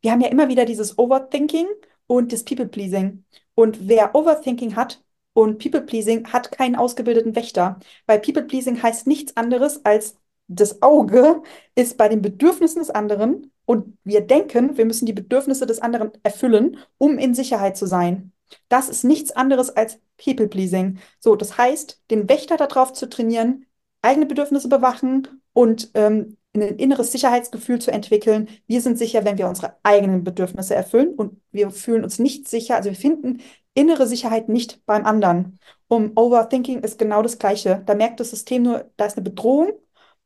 [0.01, 1.67] wir haben ja immer wieder dieses Overthinking
[2.07, 3.25] und das People-Pleasing.
[3.55, 5.02] Und wer Overthinking hat,
[5.33, 10.15] und People-Pleasing hat keinen ausgebildeten Wächter, weil People-Pleasing heißt nichts anderes als
[10.47, 11.41] das Auge
[11.75, 16.11] ist bei den Bedürfnissen des anderen und wir denken, wir müssen die Bedürfnisse des anderen
[16.23, 18.33] erfüllen, um in Sicherheit zu sein.
[18.69, 20.99] Das ist nichts anderes als People-Pleasing.
[21.19, 23.65] So, das heißt, den Wächter darauf zu trainieren,
[24.01, 28.47] eigene Bedürfnisse bewachen und ähm, ein inneres Sicherheitsgefühl zu entwickeln.
[28.67, 32.75] Wir sind sicher, wenn wir unsere eigenen Bedürfnisse erfüllen und wir fühlen uns nicht sicher,
[32.75, 33.39] also wir finden
[33.73, 35.59] innere Sicherheit nicht beim anderen.
[35.87, 37.83] Um Overthinking ist genau das Gleiche.
[37.85, 39.73] Da merkt das System nur, da ist eine Bedrohung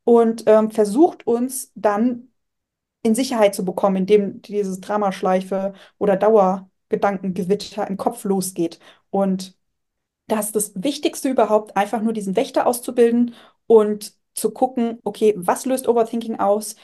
[0.03, 2.29] und ähm, versucht uns dann
[3.03, 8.79] in Sicherheit zu bekommen, indem dieses Dramaschleife oder Dauergedankengewitter im Kopf losgeht.
[9.09, 9.57] Und
[10.27, 13.35] das ist das Wichtigste überhaupt, einfach nur diesen Wächter auszubilden
[13.67, 16.75] und zu gucken, okay, was löst Overthinking aus?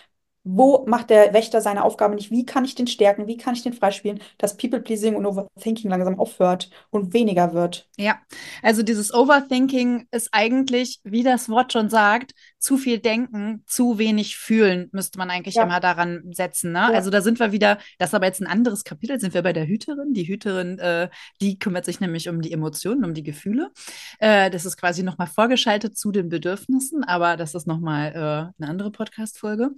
[0.44, 2.32] Wo macht der Wächter seine Aufgabe nicht?
[2.32, 3.28] Wie kann ich den stärken?
[3.28, 7.90] Wie kann ich den freispielen, dass People-Pleasing und Overthinking langsam aufhört und weniger wird?
[7.98, 8.20] ja.
[8.62, 14.38] Also dieses Overthinking ist eigentlich, wie das Wort schon sagt, zu viel denken, zu wenig
[14.38, 16.72] fühlen, müsste man eigentlich Ja, immer daran setzen.
[16.72, 16.80] Ne?
[16.80, 16.92] ja.
[16.92, 19.52] Also da sind wir wieder, das ist aber jetzt ein anderes Kapitel, sind wir bei
[19.52, 20.14] der Hüterin.
[20.14, 21.10] Die Hüterin, äh,
[21.42, 23.72] die kümmert sich nämlich um die Emotionen, um die Gefühle.
[24.20, 28.72] Äh, das ist quasi nochmal vorgeschaltet zu den Bedürfnissen, aber das ist nochmal äh, eine
[28.72, 29.72] andere Podcast-Folge.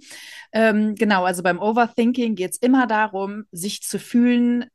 [0.52, 4.66] Ähm, genau, also beim Overthinking geht es immer darum, sich zu fühlen,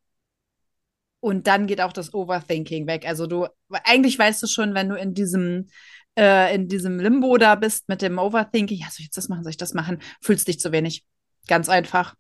[1.24, 3.08] und dann geht auch das Overthinking weg.
[3.08, 5.68] Also du, eigentlich weißt du schon, wenn du in diesem,
[6.18, 9.44] äh, in diesem Limbo da bist mit dem Overthinking, ja, soll ich jetzt das machen,
[9.44, 11.06] soll ich das machen, fühlst dich zu wenig.
[11.48, 12.16] Ganz einfach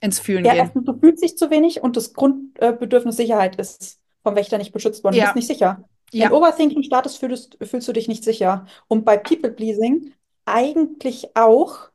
[0.00, 0.74] ins Fühlen Ja, gehen.
[0.74, 5.02] erstens, du fühlst dich zu wenig und das Grundbedürfnis Sicherheit ist vom Wächter nicht beschützt
[5.04, 5.16] worden.
[5.16, 5.88] Du bist Ja, nicht sicher.
[6.18, 8.66] Wenn ja, Overthinking startest, fühlst, fühlst du dich nicht sicher.
[8.88, 10.12] Und bei People-Pleasing
[10.44, 11.90] eigentlich auch,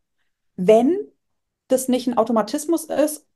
[0.56, 0.98] wenn
[1.70, 3.28] das nicht ein Automatismus ist,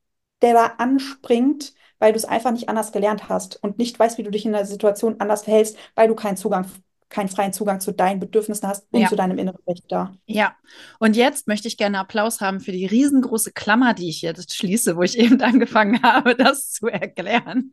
[0.42, 4.24] der da anspringt, weil du es einfach nicht anders gelernt hast und nicht weißt, wie
[4.24, 6.68] du dich in der Situation anders verhältst, weil du keinen Zugang,
[7.14, 9.08] keinen freien Zugang zu deinen Bedürfnissen hast und ja.
[9.08, 10.18] zu deinem inneren Wächter.
[10.26, 10.56] Ja,
[11.00, 14.98] und jetzt möchte ich gerne Applaus haben für die riesengroße Klammer, die ich jetzt schließe,
[14.98, 17.72] wo ich eben angefangen habe, das zu erklären.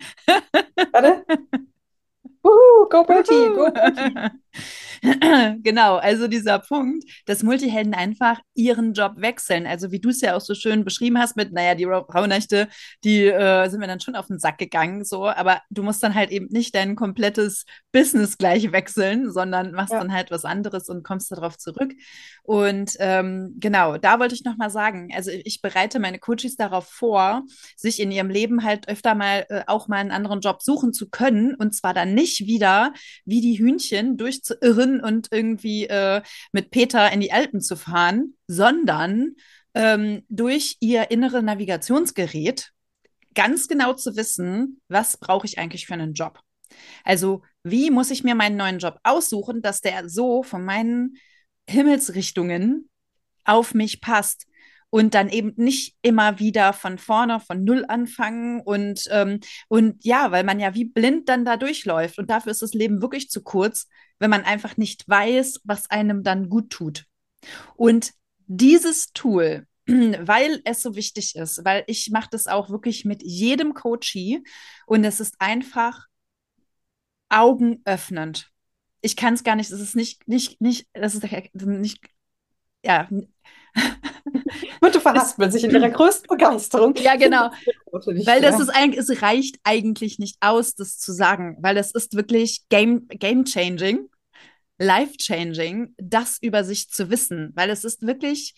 [0.92, 1.24] Warte.
[2.44, 4.31] Uhu, go Bertie, go Bertie.
[5.62, 9.66] genau, also dieser Punkt, dass Multihelden einfach ihren Job wechseln.
[9.66, 12.68] Also wie du es ja auch so schön beschrieben hast mit, naja, die Rauhnächte,
[13.04, 16.14] die äh, sind mir dann schon auf den Sack gegangen, so, aber du musst dann
[16.14, 20.00] halt eben nicht dein komplettes Business gleich wechseln, sondern machst ja.
[20.00, 21.92] dann halt was anderes und kommst darauf zurück.
[22.42, 27.44] Und ähm, genau, da wollte ich nochmal sagen, also ich bereite meine Coaches darauf vor,
[27.76, 31.08] sich in ihrem Leben halt öfter mal äh, auch mal einen anderen Job suchen zu
[31.08, 32.92] können und zwar dann nicht wieder
[33.24, 36.22] wie die Hühnchen durchzuirren und irgendwie äh,
[36.53, 39.37] mit Peter in die Alpen zu fahren, sondern
[39.74, 42.72] ähm, durch ihr innere Navigationsgerät
[43.35, 46.40] ganz genau zu wissen, was brauche ich eigentlich für einen Job.
[47.05, 51.16] Also wie muss ich mir meinen neuen Job aussuchen, dass der so von meinen
[51.68, 52.88] Himmelsrichtungen
[53.44, 54.46] auf mich passt
[54.90, 60.33] und dann eben nicht immer wieder von vorne, von null anfangen und, ähm, und ja,
[60.33, 63.42] weil man ja wie blind dann da durchläuft und dafür ist das Leben wirklich zu
[63.42, 63.88] kurz,
[64.20, 67.06] wenn man einfach nicht weiß, was einem dann gut tut.
[67.74, 68.12] Und
[68.46, 73.74] dieses Tool, weil es so wichtig ist, weil ich mache das auch wirklich mit jedem
[73.74, 74.44] Coachie
[74.87, 76.06] und es ist einfach
[77.28, 78.50] augenöffnend.
[79.00, 82.00] Ich kann es gar nicht, es ist nicht, nicht, nicht, das ist nicht,
[82.85, 83.09] ja.
[84.80, 86.94] Bitte verhaspeln sich in ihrer größten Begeisterung.
[86.96, 87.50] Ja, genau.
[87.92, 92.14] weil das ist eigentlich, es reicht eigentlich nicht aus, das zu sagen, weil das ist
[92.14, 94.09] wirklich game, game changing,
[94.78, 98.54] life changing, das über sich zu wissen, weil es ist wirklich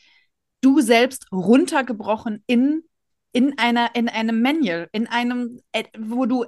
[0.61, 2.85] du selbst runtergebrochen in
[3.33, 6.45] in einer in einem Manual, in einem äh, wo du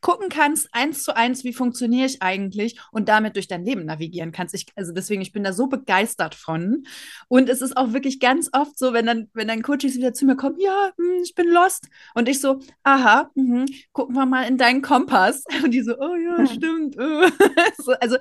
[0.00, 4.32] gucken kannst, eins zu eins, wie funktioniere ich eigentlich und damit durch dein Leben navigieren
[4.32, 4.54] kannst.
[4.54, 6.84] Ich, also deswegen, ich bin da so begeistert von.
[7.28, 10.26] Und es ist auch wirklich ganz oft so, wenn dann, wenn dann Coaches wieder zu
[10.26, 11.88] mir kommen, ja, hm, ich bin lost.
[12.14, 15.44] Und ich so, aha, mh, gucken wir mal in deinen Kompass.
[15.64, 16.96] Und die so, oh ja, stimmt.
[17.78, 18.16] so, also,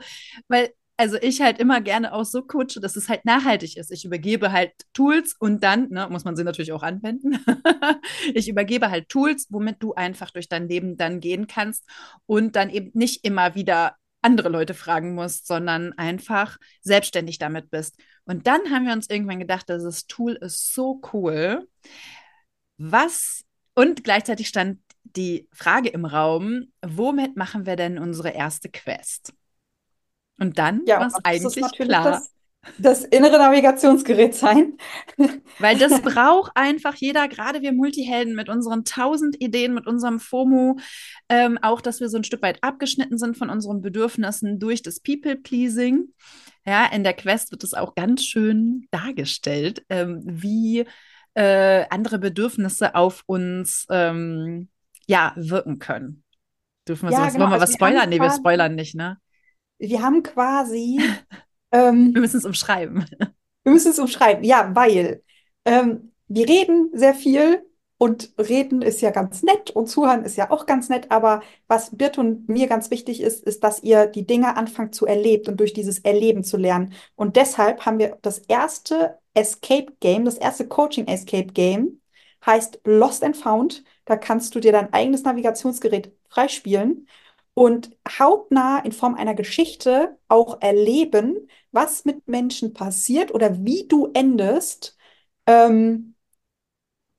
[0.48, 3.92] weil also ich halt immer gerne auch so coache, dass es halt nachhaltig ist.
[3.92, 7.40] Ich übergebe halt Tools und dann, ne, muss man sie natürlich auch anwenden.
[8.34, 11.86] ich übergebe halt Tools, womit du einfach durch dein Leben dann gehen kannst
[12.26, 17.98] und dann eben nicht immer wieder andere Leute fragen musst, sondern einfach selbstständig damit bist.
[18.26, 21.68] Und dann haben wir uns irgendwann gedacht, das Tool ist so cool.
[22.78, 23.44] Was
[23.76, 29.34] und gleichzeitig stand die Frage im Raum, womit machen wir denn unsere erste Quest?
[30.40, 32.12] Und dann ja, war es eigentlich klar.
[32.12, 32.34] Das,
[32.78, 34.78] das, innere Navigationsgerät sein.
[35.60, 40.78] Weil das braucht einfach jeder, gerade wir Multihelden mit unseren tausend Ideen, mit unserem FOMO,
[41.30, 45.00] ähm, auch, dass wir so ein Stück weit abgeschnitten sind von unseren Bedürfnissen durch das
[45.00, 46.14] People-Pleasing.
[46.66, 50.86] Ja, in der Quest wird es auch ganz schön dargestellt, ähm, wie
[51.34, 54.68] äh, andere Bedürfnisse auf uns ähm,
[55.08, 56.24] ja, wirken können.
[56.88, 57.46] Dürfen wir ja, sowas, genau.
[57.46, 58.10] wollen wir also was spoilern?
[58.10, 59.18] Nee, wir spoilern nicht, ne?
[59.78, 61.00] Wir haben quasi.
[61.70, 63.06] Ähm, wir müssen es umschreiben.
[63.66, 65.22] Wir müssen es umschreiben, ja, weil
[65.66, 67.66] ähm, wir reden sehr viel
[67.98, 71.98] und reden ist ja ganz nett und zuhören ist ja auch ganz nett, aber was
[71.98, 75.60] Birt und mir ganz wichtig ist, ist, dass ihr die Dinge anfangt zu erleben und
[75.60, 76.94] durch dieses Erleben zu lernen.
[77.16, 82.02] Und deshalb haben wir das erste Escape Game, das erste Coaching Escape Game,
[82.46, 83.84] heißt Lost and Found.
[84.06, 87.08] Da kannst du dir dein eigenes Navigationsgerät freispielen
[87.58, 94.12] und hautnah in Form einer Geschichte auch erleben, was mit Menschen passiert oder wie du
[94.14, 94.96] endest,
[95.48, 96.14] ähm,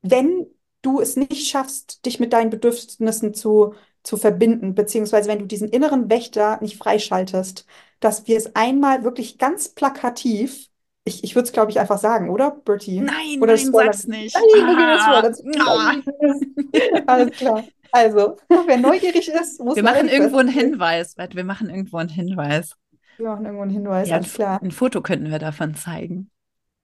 [0.00, 0.46] wenn
[0.82, 3.74] du es nicht schaffst, dich mit deinen Bedürfnissen zu,
[4.04, 7.66] zu verbinden, beziehungsweise wenn du diesen inneren Wächter nicht freischaltest,
[7.98, 10.68] dass wir es einmal wirklich ganz plakativ,
[11.02, 13.00] ich, ich würde es, glaube ich, einfach sagen, oder, Bertie?
[13.00, 14.36] Nein, oder nein, sag's nicht.
[14.36, 15.32] Nein, ah,
[15.66, 15.94] ah.
[17.08, 17.64] Alles klar.
[17.92, 21.16] Also, wer neugierig ist, muss Wir machen irgendwo einen Hinweis.
[21.16, 22.76] Wir machen irgendwo einen Hinweis.
[23.16, 24.62] Wir machen irgendwo einen Hinweis, ja, alles klar.
[24.62, 26.30] Ein Foto könnten wir davon zeigen.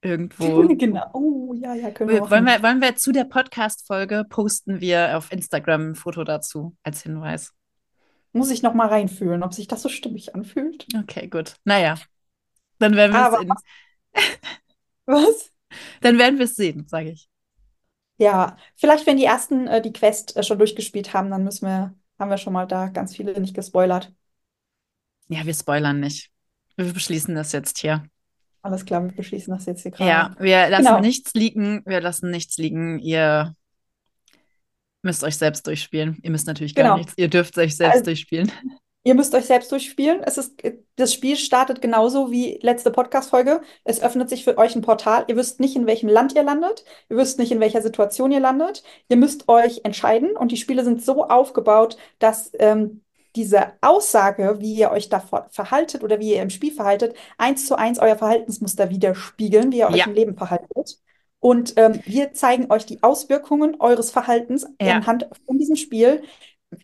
[0.02, 0.66] Irgendwo.
[0.76, 1.10] genau.
[1.12, 5.16] Oh, ja, ja, können wir, wir wollen, wir, wollen wir zu der Podcast-Folge posten wir
[5.16, 7.52] auf Instagram ein Foto dazu als Hinweis.
[8.32, 10.86] Muss ich noch mal reinfühlen, ob sich das so stimmig anfühlt.
[10.98, 11.54] Okay, gut.
[11.64, 11.94] Naja,
[12.80, 13.54] dann werden wir es sehen.
[15.06, 15.50] Was?
[16.00, 17.28] Dann werden wir es sehen, sage ich.
[18.16, 21.94] Ja, vielleicht, wenn die ersten äh, die Quest äh, schon durchgespielt haben, dann müssen wir,
[22.18, 24.12] haben wir schon mal da ganz viele nicht gespoilert.
[25.29, 26.31] Ja, wir spoilern nicht.
[26.77, 28.05] Wir beschließen das jetzt hier.
[28.62, 30.11] Alles klar, wir beschließen das jetzt hier gerade.
[30.11, 31.00] Ja, wir lassen genau.
[31.00, 31.83] nichts liegen.
[31.87, 32.98] Wir lassen nichts liegen.
[32.98, 33.55] Ihr
[35.03, 36.18] müsst euch selbst durchspielen.
[36.22, 36.96] Ihr müsst natürlich gar genau.
[36.96, 37.12] nichts.
[37.16, 38.50] Ihr dürft euch selbst also, durchspielen.
[39.06, 40.22] Ihr müsst euch selbst durchspielen.
[40.24, 40.54] Es ist,
[40.96, 43.60] das Spiel startet genauso wie letzte Podcast-Folge.
[43.84, 45.24] Es öffnet sich für euch ein Portal.
[45.28, 46.84] Ihr wisst nicht, in welchem Land ihr landet.
[47.10, 48.82] Ihr wisst nicht, in welcher Situation ihr landet.
[49.10, 50.34] Ihr müsst euch entscheiden.
[50.36, 53.02] Und die Spiele sind so aufgebaut, dass ähm,
[53.36, 57.76] diese Aussage, wie ihr euch da verhaltet oder wie ihr im Spiel verhaltet, eins zu
[57.76, 60.06] eins euer Verhaltensmuster widerspiegeln, wie ihr euch Ja.
[60.06, 60.98] im Leben verhaltet.
[61.40, 64.94] Und ähm, wir zeigen euch die Auswirkungen eures Verhaltens Ja.
[64.94, 66.22] anhand von diesem Spiel.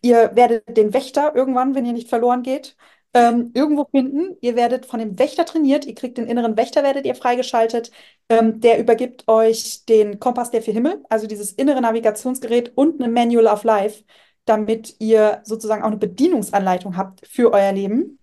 [0.01, 2.75] Ihr werdet den Wächter irgendwann, wenn ihr nicht verloren geht,
[3.13, 4.37] ähm, irgendwo finden.
[4.41, 5.85] Ihr werdet von dem Wächter trainiert.
[5.85, 7.91] Ihr kriegt den inneren Wächter, werdet ihr freigeschaltet.
[8.29, 13.11] Ähm, der übergibt euch den Kompass der vier Himmel, also dieses innere Navigationsgerät und eine
[13.11, 14.03] Manual of Life,
[14.45, 18.19] damit ihr sozusagen auch eine Bedienungsanleitung habt für euer Leben.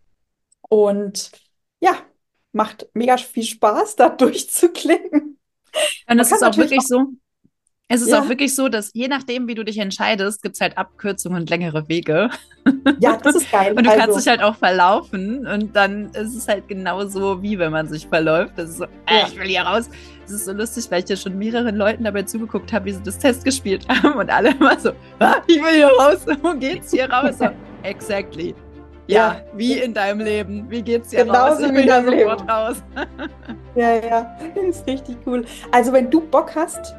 [0.69, 1.31] Und
[1.81, 1.97] ja,
[2.53, 5.21] macht mega viel Spaß, da durchzuklicken.
[5.21, 5.39] Und
[6.07, 7.07] kann ist auch natürlich wirklich so,
[7.89, 8.21] es ist Ja.
[8.21, 11.51] auch wirklich so, dass je nachdem, wie du dich entscheidest, gibt es halt Abkürzungen und
[11.51, 12.29] längere Wege.
[13.01, 13.73] Ja, das ist geil.
[13.77, 17.59] Und du Also, kannst dich halt auch verlaufen und dann ist es halt genauso, wie
[17.59, 18.53] wenn man sich verläuft.
[18.57, 18.89] Das ist so, äh,
[19.21, 19.27] Ja.
[19.27, 19.89] ich will hier raus.
[20.27, 23.03] Es ist so lustig, weil ich ja schon mehreren Leuten dabei zugeguckt habe, wie sie
[23.03, 26.27] das Test gespielt haben und alle immer so, ah, ich will hier raus.
[26.43, 27.39] Wo geht's hier raus?
[27.39, 27.49] So,
[27.85, 28.55] exactly.
[29.07, 29.43] Ja, Ja.
[29.55, 30.67] wie in deinem Leben.
[30.69, 31.61] Wie geht's dir Genauso raus?
[31.63, 32.31] Ich wie in deinem Leben.
[32.51, 32.77] raus.
[33.75, 34.37] Ja, ja,
[34.69, 35.47] ist richtig cool.
[35.73, 36.95] Also, wenn du Bock hast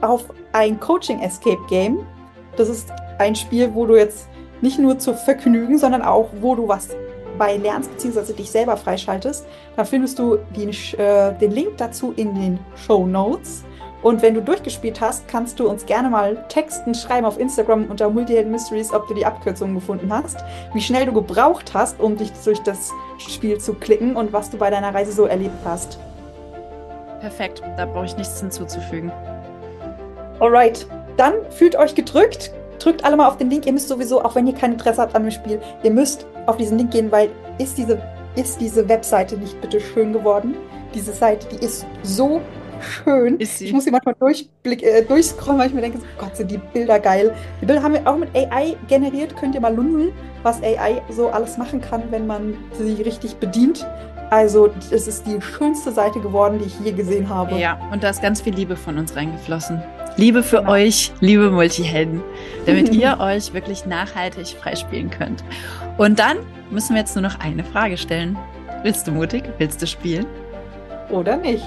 [0.00, 2.06] auf ein Coaching-Escape-Game,
[2.56, 4.28] das ist ein Spiel, wo du jetzt
[4.60, 6.88] nicht nur zu Vergnügen, sondern auch, wo du was
[7.38, 12.34] bei lernst, beziehungsweise dich selber freischaltest, dann findest du den, äh, den Link dazu in
[12.34, 13.64] den Show Notes.
[14.02, 18.08] Und wenn du durchgespielt hast, kannst du uns gerne mal texten, schreiben auf Instagram unter
[18.08, 22.30] Multihelden Mysteries, ob du die Abkürzung gefunden hast, wie schnell du gebraucht hast, um dich
[22.44, 25.98] durch das Spiel zu klicken und was du bei deiner Reise so erlebt hast.
[27.20, 29.12] Perfekt, da brauche ich nichts hinzuzufügen.
[30.40, 32.50] Alright, dann fühlt euch gedrückt.
[32.78, 33.66] Drückt alle mal auf den Link.
[33.66, 36.56] Ihr müsst sowieso, auch wenn ihr kein Interesse habt an dem Spiel, ihr müsst auf
[36.56, 38.00] diesen Link gehen, weil ist diese,
[38.36, 40.54] ist diese Webseite nicht bitte schön geworden?
[40.94, 42.40] Diese Seite, die ist so
[42.80, 43.36] schön.
[43.36, 43.66] Ist sie.
[43.66, 46.56] Ich muss sie manchmal durchblick, äh, durchscrollen, weil ich mir denke, so, Gott, sind die
[46.56, 47.34] Bilder geil.
[47.60, 49.36] Die Bilder haben wir auch mit AI generiert.
[49.36, 53.86] Könnt ihr mal lunsen, was AI so alles machen kann, wenn man sie richtig bedient.
[54.30, 57.56] Also, es ist die schönste Seite geworden, die ich je gesehen habe.
[57.58, 59.82] Ja, und da ist ganz viel Liebe von uns reingeflossen.
[60.20, 60.72] Liebe für Genau.
[60.72, 62.20] euch, liebe Multihelden,
[62.66, 65.42] damit ihr euch wirklich nachhaltig freispielen könnt.
[65.96, 66.36] Und dann
[66.70, 68.36] müssen wir jetzt nur noch eine Frage stellen.
[68.82, 69.44] Willst du mutig?
[69.56, 70.26] Willst du spielen?
[71.08, 71.64] Oder nicht?